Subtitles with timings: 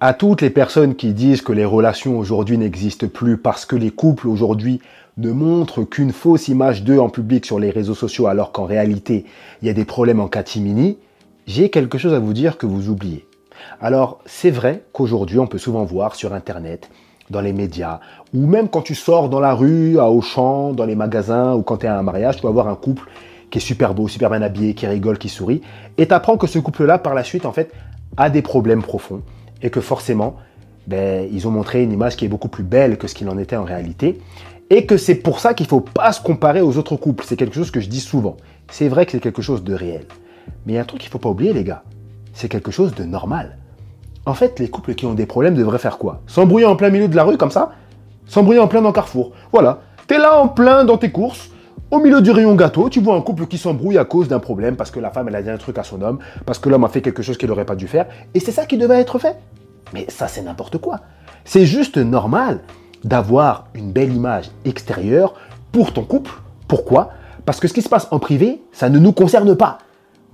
[0.00, 3.90] À toutes les personnes qui disent que les relations aujourd'hui n'existent plus parce que les
[3.90, 4.80] couples aujourd'hui
[5.16, 9.24] ne montrent qu'une fausse image d'eux en public sur les réseaux sociaux alors qu'en réalité
[9.60, 10.98] il y a des problèmes en catimini,
[11.48, 13.26] j'ai quelque chose à vous dire que vous oubliez.
[13.80, 16.88] Alors c'est vrai qu'aujourd'hui on peut souvent voir sur internet,
[17.28, 17.98] dans les médias,
[18.32, 21.78] ou même quand tu sors dans la rue, à Auchan, dans les magasins, ou quand
[21.78, 23.08] tu es à un mariage, tu vas voir un couple
[23.50, 25.60] qui est super beau, super bien habillé, qui rigole, qui sourit,
[25.96, 27.72] et tu apprends que ce couple-là par la suite en fait
[28.16, 29.22] a des problèmes profonds
[29.62, 30.36] et que forcément,
[30.86, 33.38] ben, ils ont montré une image qui est beaucoup plus belle que ce qu'il en
[33.38, 34.18] était en réalité,
[34.70, 37.24] et que c'est pour ça qu'il ne faut pas se comparer aux autres couples.
[37.26, 38.36] C'est quelque chose que je dis souvent.
[38.70, 40.06] C'est vrai que c'est quelque chose de réel.
[40.66, 41.82] Mais il y a un truc qu'il ne faut pas oublier, les gars.
[42.32, 43.58] C'est quelque chose de normal.
[44.26, 46.20] En fait, les couples qui ont des problèmes devraient faire quoi?
[46.26, 47.72] S'embrouiller en plein milieu de la rue comme ça?
[48.26, 49.32] S'embrouiller en plein dans Carrefour.
[49.52, 49.80] Voilà.
[50.06, 51.50] T'es là en plein dans tes courses,
[51.90, 54.76] au milieu du rayon gâteau, tu vois un couple qui s'embrouille à cause d'un problème
[54.76, 56.84] parce que la femme elle a dit un truc à son homme, parce que l'homme
[56.84, 59.18] a fait quelque chose qu'il n'aurait pas dû faire, et c'est ça qui devait être
[59.18, 59.36] fait.
[59.94, 61.00] Mais ça c'est n'importe quoi.
[61.44, 62.60] C'est juste normal
[63.04, 65.34] d'avoir une belle image extérieure
[65.72, 66.32] pour ton couple.
[66.66, 67.10] Pourquoi?
[67.46, 69.78] Parce que ce qui se passe en privé, ça ne nous concerne pas.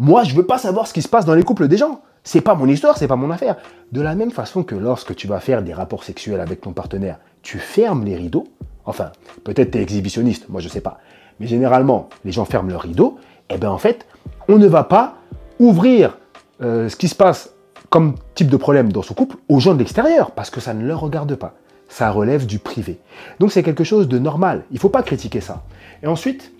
[0.00, 2.00] Moi, je veux pas savoir ce qui se passe dans les couples des gens.
[2.24, 3.56] C'est pas mon histoire, c'est pas mon affaire.
[3.92, 7.18] De la même façon que lorsque tu vas faire des rapports sexuels avec ton partenaire,
[7.42, 8.48] tu fermes les rideaux.
[8.86, 9.12] Enfin,
[9.44, 10.98] peut-être tu es exhibitionniste, moi je sais pas
[11.40, 13.18] mais généralement, les gens ferment leur rideau,
[13.50, 14.06] et eh bien en fait,
[14.48, 15.16] on ne va pas
[15.58, 16.18] ouvrir
[16.62, 17.50] euh, ce qui se passe
[17.90, 20.86] comme type de problème dans son couple aux gens de l'extérieur, parce que ça ne
[20.86, 21.54] leur regarde pas.
[21.88, 22.98] Ça relève du privé.
[23.38, 24.64] Donc c'est quelque chose de normal.
[24.70, 25.64] Il ne faut pas critiquer ça.
[26.02, 26.52] Et ensuite,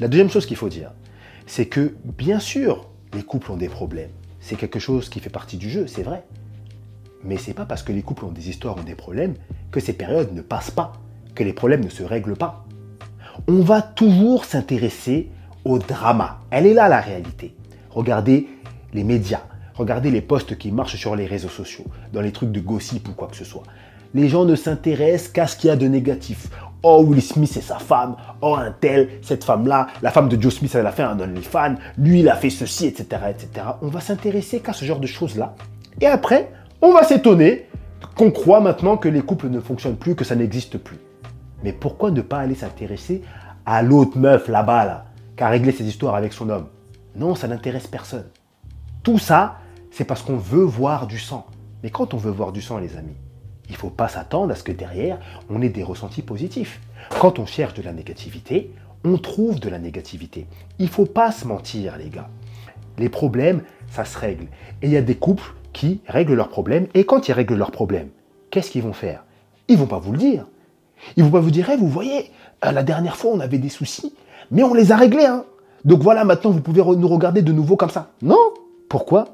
[0.00, 0.92] la deuxième chose qu'il faut dire,
[1.46, 4.10] c'est que bien sûr, les couples ont des problèmes.
[4.40, 6.24] C'est quelque chose qui fait partie du jeu, c'est vrai.
[7.22, 9.34] Mais c'est pas parce que les couples ont des histoires ou des problèmes
[9.70, 10.92] que ces périodes ne passent pas,
[11.34, 12.64] que les problèmes ne se règlent pas
[13.48, 15.30] on va toujours s'intéresser
[15.64, 16.38] au drama.
[16.50, 17.54] Elle est là la réalité.
[17.90, 18.48] Regardez
[18.92, 19.42] les médias,
[19.74, 23.12] regardez les posts qui marchent sur les réseaux sociaux, dans les trucs de gossip ou
[23.12, 23.62] quoi que ce soit.
[24.14, 26.48] Les gens ne s'intéressent qu'à ce qu'il y a de négatif.
[26.82, 28.16] Oh, Will Smith et sa femme.
[28.40, 29.86] Oh, un tel, cette femme-là.
[30.02, 31.76] La femme de Joe Smith, elle a fait un OnlyFans.
[31.98, 33.66] Lui, il a fait ceci, etc., etc.
[33.82, 35.54] On va s'intéresser qu'à ce genre de choses-là.
[36.00, 36.50] Et après,
[36.82, 37.66] on va s'étonner
[38.16, 40.98] qu'on croit maintenant que les couples ne fonctionnent plus, que ça n'existe plus.
[41.62, 43.22] Mais pourquoi ne pas aller s'intéresser
[43.66, 45.06] à l'autre meuf là-bas, là,
[45.36, 46.68] qui a réglé ses histoires avec son homme?
[47.16, 48.26] Non, ça n'intéresse personne.
[49.02, 49.58] Tout ça,
[49.90, 51.46] c'est parce qu'on veut voir du sang.
[51.82, 53.16] Mais quand on veut voir du sang, les amis,
[53.68, 55.18] il ne faut pas s'attendre à ce que derrière,
[55.48, 56.80] on ait des ressentis positifs.
[57.18, 60.46] Quand on cherche de la négativité, on trouve de la négativité.
[60.78, 62.28] Il ne faut pas se mentir, les gars.
[62.98, 64.44] Les problèmes, ça se règle.
[64.82, 66.86] Et il y a des couples qui règlent leurs problèmes.
[66.94, 68.10] Et quand ils règlent leurs problèmes,
[68.50, 69.24] qu'est-ce qu'ils vont faire?
[69.68, 70.46] Ils vont pas vous le dire.
[71.16, 72.30] Vont pas vous dire, vous voyez,
[72.64, 74.14] euh, la dernière fois, on avait des soucis,
[74.50, 75.26] mais on les a réglés.
[75.26, 75.44] Hein.
[75.84, 78.10] Donc voilà, maintenant, vous pouvez nous regarder de nouveau comme ça.
[78.22, 78.54] Non
[78.88, 79.28] Pourquoi?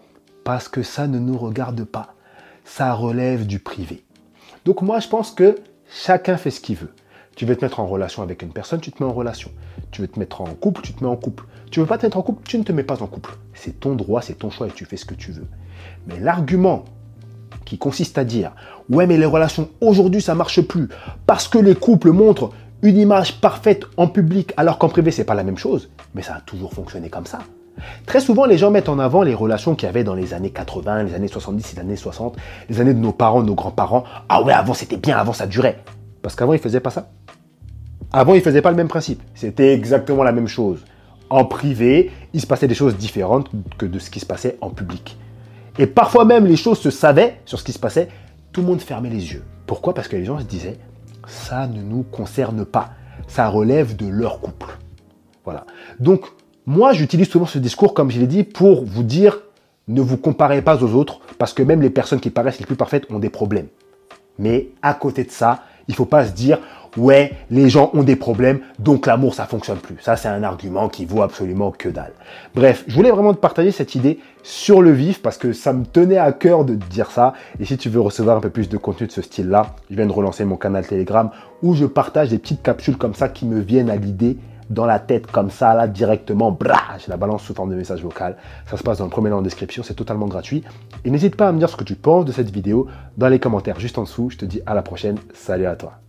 [0.44, 2.14] Parce que ça ne nous regarde pas.
[2.64, 4.04] Ça relève du privé.
[4.64, 5.56] Donc moi, je pense que
[5.88, 6.92] chacun fait ce qu'il veut.
[7.36, 9.50] Tu veux te mettre en relation avec une personne, tu te mets en relation.
[9.90, 11.44] Tu veux te mettre en couple, tu te mets en couple.
[11.70, 13.36] Tu veux pas te mettre en couple, tu ne te mets pas en couple.
[13.54, 15.46] C'est ton droit, c'est ton choix et tu fais ce que tu veux.
[16.06, 16.84] Mais l'argument
[17.66, 18.52] qui consiste à dire
[18.88, 20.88] ouais mais les relations aujourd'hui ça marche plus
[21.26, 25.34] parce que les couples montrent une image parfaite en public alors qu'en privé c'est pas
[25.34, 27.40] la même chose, mais ça a toujours fonctionné comme ça.
[28.06, 30.50] Très souvent, les gens mettent en avant les relations qu'il y avait dans les années
[30.50, 32.36] 80, les années 70, les années 60,
[32.70, 34.04] les années de nos parents, nos grands-parents.
[34.30, 35.82] Ah ouais, avant c'était bien, avant ça durait.
[36.22, 37.10] Parce qu'avant, ils faisaient pas ça.
[38.12, 39.22] Avant, ils faisaient pas le même principe.
[39.34, 40.84] C'était exactement la même chose.
[41.28, 44.70] En privé, il se passait des choses différentes que de ce qui se passait en
[44.70, 45.18] public.
[45.78, 48.08] Et parfois même, les choses se savaient sur ce qui se passait.
[48.52, 49.44] Tout le monde fermait les yeux.
[49.66, 49.94] Pourquoi?
[49.94, 50.78] Parce que les gens se disaient,
[51.26, 52.90] ça ne nous concerne pas.
[53.28, 54.78] Ça relève de leur couple.
[55.44, 55.66] Voilà.
[56.00, 56.24] Donc,
[56.64, 59.40] moi, j'utilise souvent ce discours, comme je l'ai dit, pour vous dire,
[59.88, 62.76] ne vous comparez pas aux autres, parce que même les personnes qui paraissent les plus
[62.76, 63.68] parfaites ont des problèmes.
[64.38, 66.58] Mais à côté de ça, il ne faut pas se dire,
[66.96, 69.96] ouais, les gens ont des problèmes, donc l'amour, ça fonctionne plus.
[70.00, 72.12] Ça, c'est un argument qui vaut absolument que dalle.
[72.54, 75.84] Bref, je voulais vraiment te partager cette idée sur le vif parce que ça me
[75.84, 77.34] tenait à cœur de dire ça.
[77.58, 80.06] Et si tu veux recevoir un peu plus de contenu de ce style-là, je viens
[80.06, 81.30] de relancer mon canal Telegram
[81.62, 84.36] où je partage des petites capsules comme ça qui me viennent à l'idée
[84.70, 88.02] dans la tête comme ça, là, directement, bra, je la balance sous forme de message
[88.02, 88.36] vocal.
[88.68, 90.64] Ça se passe dans le premier lien en description, c'est totalement gratuit.
[91.04, 93.38] Et n'hésite pas à me dire ce que tu penses de cette vidéo dans les
[93.38, 94.30] commentaires juste en dessous.
[94.30, 95.18] Je te dis à la prochaine.
[95.34, 96.00] Salut à toi.